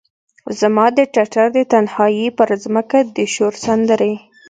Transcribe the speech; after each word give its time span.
زما 0.59 0.85
د 0.97 0.99
ټټر 1.13 1.45
د 1.57 1.59
تنهایې 1.71 2.27
پرمځکه 2.37 2.99
د 3.15 3.17
شور 3.33 3.53
سندرې، 3.65 4.13